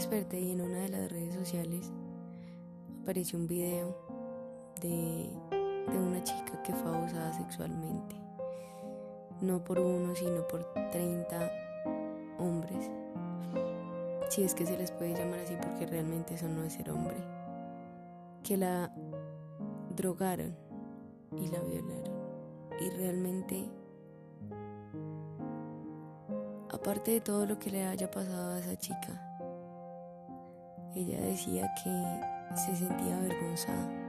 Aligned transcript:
desperté 0.00 0.40
y 0.40 0.52
en 0.52 0.62
una 0.62 0.78
de 0.78 0.88
las 0.88 1.12
redes 1.12 1.34
sociales 1.34 1.92
apareció 3.02 3.38
un 3.38 3.46
video 3.46 3.94
de, 4.80 5.28
de 5.92 5.98
una 5.98 6.24
chica 6.24 6.62
que 6.62 6.72
fue 6.72 6.96
abusada 6.96 7.34
sexualmente. 7.34 8.16
No 9.42 9.62
por 9.62 9.78
uno, 9.78 10.14
sino 10.14 10.48
por 10.48 10.64
30 10.90 11.50
hombres. 12.38 12.90
Si 14.30 14.42
es 14.42 14.54
que 14.54 14.64
se 14.64 14.78
les 14.78 14.90
puede 14.90 15.12
llamar 15.12 15.40
así 15.40 15.54
porque 15.60 15.84
realmente 15.84 16.32
eso 16.32 16.48
no 16.48 16.64
es 16.64 16.72
ser 16.72 16.90
hombre. 16.90 17.16
Que 18.42 18.56
la 18.56 18.90
drogaron 19.96 20.56
y 21.36 21.46
la 21.48 21.60
violaron. 21.60 22.14
Y 22.80 22.88
realmente, 22.88 23.68
aparte 26.70 27.10
de 27.10 27.20
todo 27.20 27.44
lo 27.44 27.58
que 27.58 27.70
le 27.70 27.84
haya 27.84 28.10
pasado 28.10 28.54
a 28.54 28.60
esa 28.60 28.78
chica, 28.78 29.26
ella 30.94 31.20
decía 31.20 31.72
que 31.82 32.56
se 32.56 32.76
sentía 32.76 33.16
avergonzada. 33.16 34.00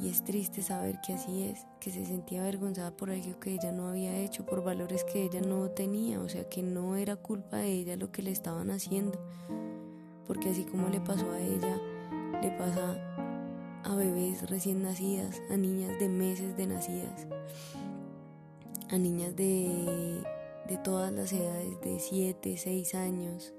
Y 0.00 0.10
es 0.10 0.22
triste 0.24 0.60
saber 0.60 1.00
que 1.00 1.14
así 1.14 1.44
es, 1.44 1.66
que 1.80 1.90
se 1.90 2.04
sentía 2.04 2.42
avergonzada 2.42 2.90
por 2.90 3.10
algo 3.10 3.40
que 3.40 3.54
ella 3.54 3.72
no 3.72 3.88
había 3.88 4.14
hecho, 4.18 4.44
por 4.44 4.62
valores 4.62 5.04
que 5.04 5.22
ella 5.22 5.40
no 5.40 5.70
tenía, 5.70 6.20
o 6.20 6.28
sea 6.28 6.48
que 6.48 6.62
no 6.62 6.96
era 6.96 7.16
culpa 7.16 7.58
de 7.58 7.72
ella 7.72 7.96
lo 7.96 8.12
que 8.12 8.22
le 8.22 8.30
estaban 8.30 8.70
haciendo. 8.70 9.18
Porque 10.26 10.50
así 10.50 10.64
como 10.64 10.88
le 10.90 11.00
pasó 11.00 11.30
a 11.30 11.40
ella, 11.40 11.80
le 12.42 12.50
pasa 12.50 13.16
a 13.84 13.94
bebés 13.94 14.48
recién 14.50 14.82
nacidas, 14.82 15.40
a 15.50 15.56
niñas 15.56 15.98
de 15.98 16.08
meses 16.08 16.56
de 16.56 16.66
nacidas, 16.66 17.26
a 18.90 18.98
niñas 18.98 19.34
de, 19.34 20.22
de 20.68 20.76
todas 20.78 21.10
las 21.12 21.32
edades, 21.32 21.80
de 21.80 21.98
7, 21.98 22.56
6 22.58 22.94
años, 22.96 23.54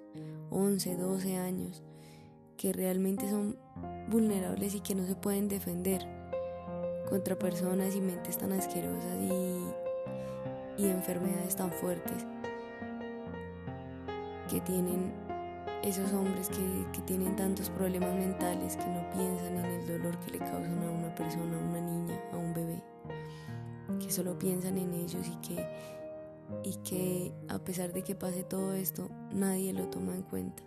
11, 0.49 0.95
12 0.95 1.37
años, 1.37 1.83
que 2.57 2.73
realmente 2.73 3.29
son 3.29 3.57
vulnerables 4.09 4.75
y 4.75 4.81
que 4.81 4.95
no 4.95 5.05
se 5.05 5.15
pueden 5.15 5.47
defender 5.47 6.05
contra 7.09 7.37
personas 7.37 7.95
y 7.95 8.01
mentes 8.01 8.37
tan 8.37 8.51
asquerosas 8.51 9.15
y, 9.21 10.83
y 10.83 10.87
enfermedades 10.87 11.55
tan 11.55 11.71
fuertes 11.71 12.25
que 14.49 14.61
tienen 14.61 15.11
esos 15.83 16.11
hombres 16.13 16.49
que, 16.49 17.01
tienen 17.01 17.35
tantos 17.35 17.69
problemas 17.69 18.13
mentales 18.13 18.75
que 18.75 18.85
no 18.87 19.09
piensan 19.11 19.57
en 19.57 19.65
el 19.65 19.87
dolor 19.87 20.19
que 20.19 20.31
le 20.31 20.39
causan 20.39 20.83
a 20.83 20.91
una 20.91 21.15
persona, 21.15 21.55
a 21.55 21.59
una 21.59 21.79
niña, 21.79 22.19
a 22.33 22.37
un 22.37 22.53
bebé, 22.53 22.83
que 23.99 24.11
solo 24.11 24.37
piensan 24.37 24.77
en 24.77 24.93
ellos 24.93 25.25
y 25.25 25.35
que, 25.47 25.65
y 26.63 26.75
que 26.77 27.33
a 27.49 27.59
pesar 27.59 27.93
de 27.93 28.03
que 28.03 28.15
pase 28.15 28.43
todo 28.43 28.73
esto, 28.73 29.09
nadie 29.31 29.73
lo 29.73 29.87
toma 29.89 30.15
en 30.15 30.23
cuenta, 30.23 30.63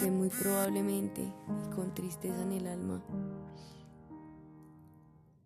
que 0.00 0.10
muy 0.10 0.28
probablemente 0.28 1.32
con 1.74 1.94
tristeza 1.94 2.42
en 2.42 2.52
el 2.52 2.66
alma, 2.66 3.02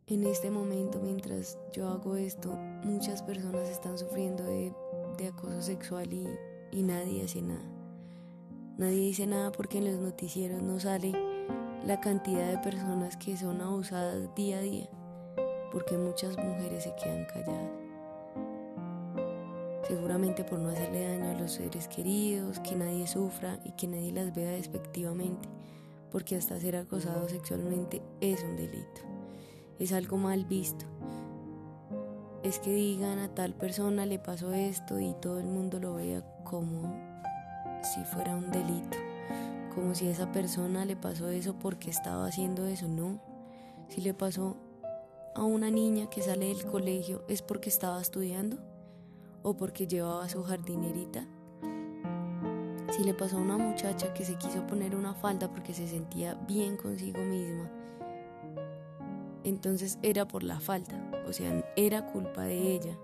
en 0.06 0.24
este 0.24 0.50
momento 0.50 1.00
mientras 1.02 1.58
yo 1.72 1.88
hago 1.88 2.16
esto, 2.16 2.50
muchas 2.82 3.22
personas 3.22 3.68
están 3.68 3.98
sufriendo 3.98 4.42
de, 4.44 4.72
acoso 5.26 5.60
sexual 5.60 6.08
y 6.70 6.82
nadie 6.82 7.24
hace 7.24 7.42
nada. 7.42 7.78
Nadie 8.78 9.00
dice 9.00 9.26
nada 9.26 9.50
porque 9.50 9.78
en 9.78 9.86
los 9.86 10.00
noticieros 10.00 10.62
no 10.62 10.78
sale 10.78 11.12
la 11.84 12.00
cantidad 12.00 12.48
de 12.48 12.58
personas 12.58 13.16
que 13.16 13.36
son 13.36 13.60
abusadas 13.60 14.32
día 14.36 14.58
a 14.58 14.60
día, 14.60 14.88
porque 15.72 15.98
muchas 15.98 16.36
mujeres 16.36 16.84
se 16.84 16.94
quedan 16.94 17.26
calladas. 17.26 17.77
Seguramente 19.88 20.44
por 20.44 20.58
no 20.58 20.68
hacerle 20.68 21.08
daño 21.08 21.30
a 21.30 21.40
los 21.40 21.52
seres 21.52 21.88
queridos, 21.88 22.60
que 22.60 22.76
nadie 22.76 23.06
sufra 23.06 23.58
y 23.64 23.72
que 23.72 23.86
nadie 23.86 24.12
las 24.12 24.34
vea 24.34 24.50
despectivamente, 24.50 25.48
porque 26.12 26.36
hasta 26.36 26.60
ser 26.60 26.76
acosado 26.76 27.26
sexualmente 27.26 28.02
es 28.20 28.42
un 28.42 28.56
delito, 28.56 29.00
es 29.78 29.94
algo 29.94 30.18
mal 30.18 30.44
visto. 30.44 30.84
Es 32.42 32.58
que 32.58 32.70
digan 32.70 33.18
a 33.18 33.34
tal 33.34 33.54
persona 33.54 34.04
le 34.04 34.18
pasó 34.18 34.52
esto 34.52 35.00
y 35.00 35.14
todo 35.22 35.40
el 35.40 35.46
mundo 35.46 35.80
lo 35.80 35.94
vea 35.94 36.22
como 36.44 36.94
si 37.82 38.04
fuera 38.04 38.36
un 38.36 38.50
delito, 38.50 38.98
como 39.74 39.94
si 39.94 40.08
esa 40.08 40.30
persona 40.32 40.84
le 40.84 40.96
pasó 40.96 41.30
eso 41.30 41.58
porque 41.58 41.88
estaba 41.88 42.26
haciendo 42.26 42.66
eso, 42.66 42.88
no. 42.88 43.22
Si 43.88 44.02
le 44.02 44.12
pasó 44.12 44.58
a 45.34 45.44
una 45.44 45.70
niña 45.70 46.10
que 46.10 46.20
sale 46.20 46.48
del 46.48 46.66
colegio 46.66 47.24
es 47.26 47.40
porque 47.40 47.70
estaba 47.70 48.02
estudiando 48.02 48.67
o 49.42 49.56
porque 49.56 49.86
llevaba 49.86 50.28
su 50.28 50.42
jardinerita. 50.42 51.26
Si 52.90 53.04
le 53.04 53.14
pasó 53.14 53.38
a 53.38 53.40
una 53.40 53.58
muchacha 53.58 54.12
que 54.14 54.24
se 54.24 54.36
quiso 54.36 54.66
poner 54.66 54.96
una 54.96 55.14
falda 55.14 55.50
porque 55.50 55.74
se 55.74 55.86
sentía 55.86 56.34
bien 56.46 56.76
consigo 56.76 57.20
misma, 57.20 57.70
entonces 59.44 59.98
era 60.02 60.26
por 60.26 60.42
la 60.42 60.60
falda, 60.60 61.00
o 61.26 61.32
sea, 61.32 61.64
era 61.76 62.06
culpa 62.06 62.42
de 62.42 62.72
ella 62.74 62.98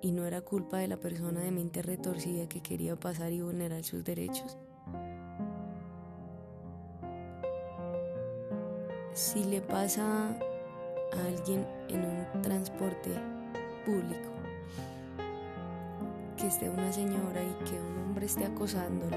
y 0.00 0.12
no 0.12 0.26
era 0.26 0.42
culpa 0.42 0.76
de 0.76 0.88
la 0.88 0.98
persona 0.98 1.40
de 1.40 1.50
mente 1.50 1.80
retorcida 1.80 2.46
que 2.46 2.60
quería 2.60 2.94
pasar 2.96 3.32
y 3.32 3.40
vulnerar 3.40 3.84
sus 3.84 4.04
derechos. 4.04 4.58
Si 9.14 9.44
le 9.44 9.60
pasa 9.62 10.28
a 10.28 11.26
alguien 11.26 11.66
en 11.88 12.04
un 12.04 12.42
transporte 12.42 13.10
público, 13.86 14.33
que 16.44 16.48
esté 16.48 16.68
una 16.68 16.92
señora 16.92 17.42
y 17.42 17.64
que 17.64 17.80
un 17.80 18.02
hombre 18.02 18.26
esté 18.26 18.44
acosándola 18.44 19.16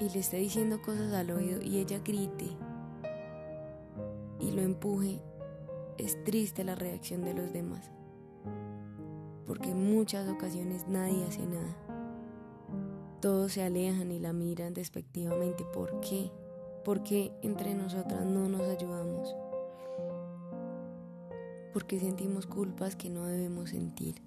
y 0.00 0.08
le 0.08 0.18
esté 0.18 0.38
diciendo 0.38 0.80
cosas 0.80 1.12
al 1.12 1.30
oído 1.30 1.60
y 1.60 1.76
ella 1.76 1.98
grite 1.98 2.56
y 4.38 4.50
lo 4.52 4.62
empuje 4.62 5.20
es 5.98 6.24
triste 6.24 6.64
la 6.64 6.74
reacción 6.74 7.22
de 7.22 7.34
los 7.34 7.52
demás, 7.52 7.90
porque 9.46 9.72
en 9.72 9.94
muchas 9.94 10.26
ocasiones 10.30 10.88
nadie 10.88 11.22
hace 11.26 11.46
nada. 11.46 11.76
Todos 13.20 13.52
se 13.52 13.62
alejan 13.62 14.10
y 14.10 14.18
la 14.18 14.32
miran 14.32 14.72
despectivamente. 14.72 15.66
¿Por 15.74 16.00
qué? 16.00 16.30
Porque 16.82 17.30
entre 17.42 17.74
nosotras 17.74 18.24
no 18.24 18.48
nos 18.48 18.62
ayudamos. 18.62 19.36
Porque 21.72 22.00
sentimos 22.00 22.46
culpas 22.46 22.96
que 22.96 23.10
no 23.10 23.26
debemos 23.26 23.70
sentir. 23.70 24.22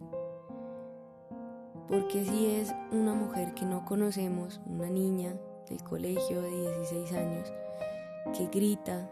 Porque 1.87 2.23
si 2.23 2.47
es 2.47 2.73
una 2.91 3.13
mujer 3.13 3.53
que 3.53 3.65
no 3.65 3.85
conocemos, 3.85 4.61
una 4.65 4.89
niña 4.89 5.35
del 5.69 5.83
colegio 5.83 6.41
de 6.41 6.49
16 6.49 7.13
años, 7.13 7.53
que 8.37 8.47
grita 8.47 9.11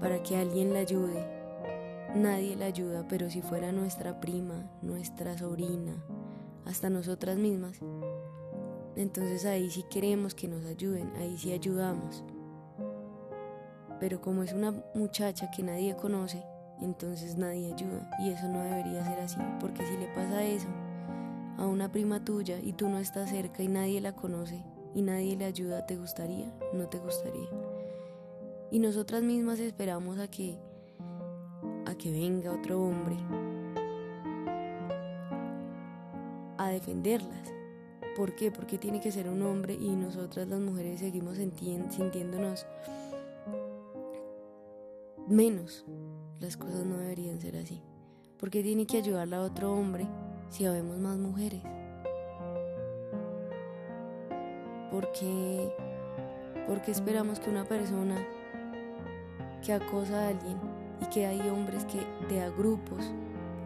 para 0.00 0.22
que 0.22 0.36
alguien 0.36 0.72
la 0.72 0.80
ayude, 0.80 1.42
Nadie 2.14 2.56
la 2.56 2.66
ayuda, 2.66 3.06
pero 3.08 3.30
si 3.30 3.40
fuera 3.40 3.72
nuestra 3.72 4.20
prima, 4.20 4.70
nuestra 4.82 5.38
sobrina, 5.38 5.94
hasta 6.66 6.90
nosotras 6.90 7.38
mismas, 7.38 7.80
entonces 8.96 9.46
ahí 9.46 9.70
sí 9.70 9.86
queremos 9.88 10.34
que 10.34 10.46
nos 10.46 10.66
ayuden, 10.66 11.10
ahí 11.16 11.38
sí 11.38 11.52
ayudamos. 11.52 12.22
Pero 13.98 14.20
como 14.20 14.42
es 14.42 14.52
una 14.52 14.72
muchacha 14.94 15.50
que 15.50 15.62
nadie 15.62 15.96
conoce, 15.96 16.44
entonces 16.84 17.36
nadie 17.36 17.72
ayuda. 17.72 18.10
Y 18.20 18.30
eso 18.30 18.48
no 18.48 18.62
debería 18.62 19.04
ser 19.04 19.20
así, 19.20 19.38
porque 19.60 19.86
si 19.86 19.96
le 19.96 20.06
pasa 20.08 20.42
eso 20.44 20.68
a 21.58 21.66
una 21.66 21.90
prima 21.90 22.24
tuya 22.24 22.58
y 22.60 22.72
tú 22.72 22.88
no 22.88 22.98
estás 22.98 23.30
cerca 23.30 23.62
y 23.62 23.68
nadie 23.68 24.00
la 24.00 24.14
conoce 24.14 24.62
y 24.94 25.02
nadie 25.02 25.36
le 25.36 25.44
ayuda, 25.44 25.86
¿te 25.86 25.96
gustaría? 25.96 26.52
No 26.72 26.88
te 26.88 26.98
gustaría. 26.98 27.48
Y 28.70 28.78
nosotras 28.78 29.22
mismas 29.22 29.60
esperamos 29.60 30.18
a 30.18 30.28
que 30.28 30.58
a 31.84 31.94
que 31.94 32.10
venga 32.10 32.52
otro 32.52 32.82
hombre 32.82 33.16
a 36.58 36.68
defenderlas. 36.68 37.52
¿Por 38.16 38.34
qué? 38.34 38.50
Porque 38.50 38.78
tiene 38.78 39.00
que 39.00 39.10
ser 39.10 39.28
un 39.28 39.42
hombre 39.42 39.74
y 39.74 39.90
nosotras 39.90 40.48
las 40.48 40.60
mujeres 40.60 41.00
seguimos 41.00 41.36
sintiéndonos 41.36 42.66
menos. 45.28 45.84
Las 46.42 46.56
cosas 46.56 46.84
no 46.84 46.98
deberían 46.98 47.40
ser 47.40 47.56
así. 47.56 47.80
¿Por 48.36 48.50
qué 48.50 48.64
tiene 48.64 48.84
que 48.84 48.96
ayudarla 48.96 49.36
a 49.36 49.42
otro 49.42 49.72
hombre 49.72 50.08
si 50.50 50.66
habemos 50.66 50.98
más 50.98 51.16
mujeres? 51.16 51.62
Porque, 54.90 55.72
porque 56.66 56.90
esperamos 56.90 57.38
que 57.38 57.48
una 57.48 57.64
persona 57.64 58.16
que 59.64 59.72
acosa 59.72 60.18
a 60.18 60.28
alguien 60.30 60.58
y 61.00 61.06
que 61.10 61.26
hay 61.26 61.48
hombres 61.48 61.84
que 61.84 62.00
de 62.26 62.42
a 62.42 62.50
grupos 62.50 63.12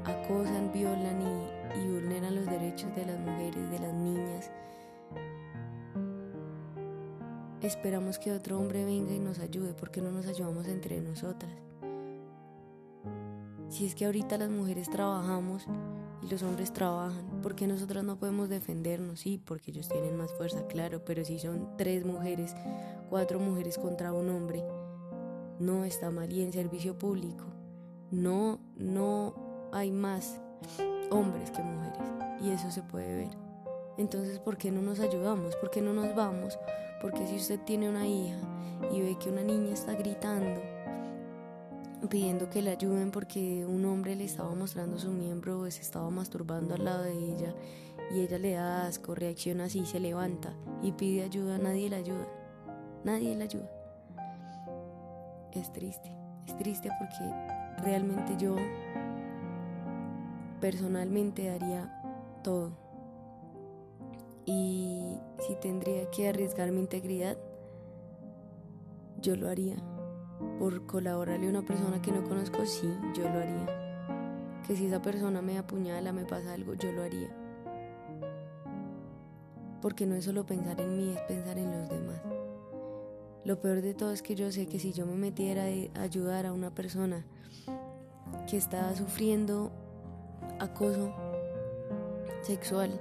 acosan, 0.05 0.71
violan 0.71 1.23
y, 1.23 1.89
vulneran 1.89 2.35
los 2.35 2.45
derechos 2.45 2.95
de 2.95 3.07
las 3.07 3.19
mujeres, 3.19 3.71
de 3.71 3.79
las 3.79 3.95
niñas. 3.95 4.51
Esperamos 7.63 8.19
que 8.19 8.33
otro 8.33 8.59
hombre 8.59 8.85
venga 8.85 9.15
y 9.15 9.19
nos 9.19 9.39
ayude, 9.39 9.73
porque 9.73 10.03
no 10.03 10.13
nos 10.13 10.27
ayudamos 10.27 10.69
entre 10.69 11.01
nosotras. 11.01 11.67
Si 13.69 13.87
es 13.87 13.95
que 13.95 14.07
ahorita 14.07 14.39
las 14.39 14.51
mujeres 14.51 14.89
trabajamos 14.89 15.67
y 16.23 16.29
los 16.29 16.43
hombres 16.43 16.73
trabajan, 16.73 17.43
¿por 17.43 17.55
qué 17.55 17.67
nosotras 17.67 18.05
no 18.05 18.17
podemos 18.19 18.49
defendernos? 18.49 19.21
Sí, 19.21 19.41
porque 19.45 19.71
ellos 19.71 19.89
tienen 19.89 20.17
más 20.17 20.33
fuerza, 20.35 20.67
claro, 20.67 21.05
pero 21.05 21.25
si 21.25 21.39
son 21.39 21.77
tres 21.77 22.05
mujeres, 22.05 22.55
cuatro 23.11 23.39
mujeres 23.39 23.77
contra 23.77 24.13
un 24.13 24.31
hombre, 24.31 24.65
no 25.59 25.85
está 25.85 26.11
mal 26.11 26.33
y 26.33 26.43
en 26.43 26.53
servicio 26.53 26.99
público 26.99 27.45
no, 28.11 28.61
no 28.77 29.35
hay 29.73 29.91
más 29.91 30.41
hombres 31.11 31.51
que 31.51 31.63
mujeres 31.63 31.99
y 32.41 32.51
eso 32.51 32.71
se 32.71 32.83
puede 32.83 33.17
ver. 33.17 33.31
Entonces, 33.99 34.39
¿por 34.39 34.57
qué 34.59 34.71
no 34.71 34.83
nos 34.83 35.01
ayudamos? 35.01 35.57
¿Por 35.57 35.71
qué 35.71 35.81
no 35.81 35.93
nos 35.93 36.15
vamos? 36.15 36.59
Porque 37.01 37.27
si 37.27 37.37
usted 37.37 37.61
tiene 37.61 37.89
una 37.89 38.07
hija 38.07 38.37
y 38.93 39.01
ve 39.01 39.17
que 39.19 39.31
una 39.31 39.43
niña 39.43 39.73
está 39.73 39.95
gritando, 39.95 40.61
pidiendo 42.09 42.51
que 42.51 42.63
le 42.63 42.71
ayuden 42.71 43.11
porque 43.11 43.65
un 43.67 43.85
hombre 43.85 44.17
le 44.17 44.25
estaba 44.25 44.55
mostrando 44.55 44.99
su 44.99 45.11
miembro 45.11 45.71
se 45.71 45.83
estaba 45.83 46.09
masturbando 46.11 46.75
al 46.75 46.85
lado 46.85 47.03
de 47.03 47.13
ella 47.13 47.55
y 48.15 48.21
ella 48.21 48.39
le 48.39 48.53
da 48.53 48.87
asco, 48.87 49.15
reacciona 49.15 49.65
así, 49.65 49.85
se 49.85 50.01
levanta 50.01 50.55
y 50.83 50.93
pide 50.93 51.25
ayuda, 51.25 51.59
nadie 51.59 51.89
le 51.89 51.97
ayuda. 51.97 52.27
Nadie 53.05 53.37
le 53.37 53.45
ayuda. 53.45 53.71
Es 55.53 55.73
triste, 55.73 56.11
es 56.47 56.57
triste 56.59 56.91
porque 56.99 57.83
realmente 57.83 58.37
yo 58.37 58.57
personalmente 60.61 61.49
daría 61.49 62.03
todo. 62.43 62.73
Y 64.45 65.19
si 65.47 65.55
tendría 65.57 66.11
que 66.11 66.29
arriesgar 66.29 66.71
mi 66.73 66.81
integridad, 66.81 67.37
yo 69.21 69.37
lo 69.37 69.49
haría. 69.49 69.77
Por 70.59 70.87
colaborarle 70.87 71.47
a 71.47 71.51
una 71.51 71.63
persona 71.63 72.01
que 72.01 72.13
no 72.13 72.25
conozco, 72.25 72.65
sí, 72.67 72.89
yo 73.15 73.25
lo 73.25 73.39
haría. 73.39 74.63
Que 74.67 74.77
si 74.77 74.87
esa 74.87 75.01
persona 75.01 75.43
me 75.43 75.59
apuñala, 75.59 76.13
me 76.13 76.25
pasa 76.25 76.53
algo, 76.53 76.75
yo 76.75 76.93
lo 76.93 77.03
haría. 77.03 77.29
Porque 79.81 80.07
no 80.07 80.15
es 80.15 80.25
solo 80.25 80.47
pensar 80.47 80.81
en 80.81 80.97
mí, 80.97 81.11
es 81.11 81.21
pensar 81.23 81.59
en 81.59 81.71
los 81.71 81.89
demás. 81.89 82.21
Lo 83.45 83.61
peor 83.61 83.81
de 83.81 83.95
todo 83.95 84.13
es 84.13 84.23
que 84.23 84.35
yo 84.35 84.51
sé 84.51 84.67
que 84.67 84.79
si 84.79 84.93
yo 84.93 85.07
me 85.07 85.15
metiera 85.15 85.67
a 85.95 86.03
ayudar 86.03 86.47
a 86.47 86.53
una 86.53 86.75
persona 86.75 87.25
que 88.49 88.57
está 88.57 88.95
sufriendo 88.97 89.71
acoso 90.59 91.15
sexual 92.43 92.99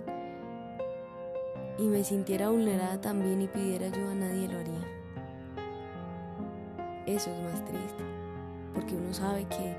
y 1.78 1.88
me 1.88 2.04
sintiera 2.04 2.50
vulnerada 2.50 3.02
también 3.02 3.42
y 3.42 3.48
pidiera 3.48 3.88
ayuda, 3.88 4.14
nadie 4.14 4.48
lo 4.48 4.60
haría. 4.60 4.94
Eso 7.06 7.31
es 7.31 7.44
más 7.44 7.63
triste, 7.66 8.04
porque 8.74 8.96
uno 8.96 9.13
sabe 9.13 9.46
que, 9.46 9.75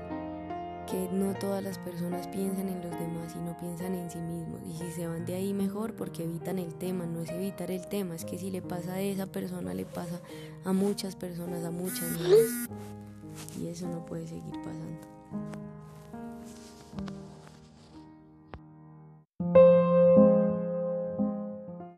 que 0.89 1.09
no 1.11 1.33
todas 1.33 1.61
las 1.61 1.77
personas 1.77 2.25
piensan 2.27 2.69
en 2.69 2.81
los 2.81 2.91
demás 2.91 3.35
y 3.35 3.39
no 3.39 3.57
piensan 3.57 3.95
en 3.95 4.09
sí 4.09 4.19
mismos. 4.19 4.61
Y 4.65 4.77
si 4.77 4.91
se 4.91 5.07
van 5.07 5.25
de 5.25 5.35
ahí 5.35 5.53
mejor 5.53 5.93
porque 5.93 6.23
evitan 6.23 6.57
el 6.57 6.73
tema, 6.75 7.05
no 7.05 7.21
es 7.21 7.29
evitar 7.29 7.69
el 7.69 7.85
tema, 7.87 8.15
es 8.15 8.23
que 8.23 8.37
si 8.37 8.49
le 8.49 8.61
pasa 8.61 8.93
a 8.93 9.01
esa 9.01 9.25
persona, 9.25 9.73
le 9.73 9.85
pasa 9.85 10.21
a 10.63 10.71
muchas 10.71 11.17
personas, 11.17 11.65
a 11.65 11.71
muchas 11.71 12.11
niñas. 12.11 12.69
Y 13.59 13.67
eso 13.67 13.87
no 13.89 14.05
puede 14.05 14.25
seguir 14.25 14.55
pasando. 14.63 15.66